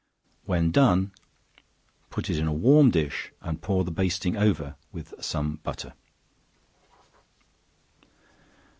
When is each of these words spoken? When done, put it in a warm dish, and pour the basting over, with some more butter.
When 0.45 0.71
done, 0.71 1.11
put 2.09 2.27
it 2.31 2.39
in 2.39 2.47
a 2.47 2.51
warm 2.53 2.89
dish, 2.89 3.31
and 3.39 3.61
pour 3.61 3.83
the 3.83 3.91
basting 3.91 4.35
over, 4.35 4.75
with 4.91 5.13
some 5.23 5.47
more 5.49 5.57
butter. 5.57 5.93